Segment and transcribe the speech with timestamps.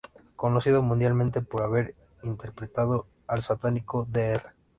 [0.35, 1.93] Conocido mundialmente por haber
[2.23, 4.51] interpretado al Satánico Dr.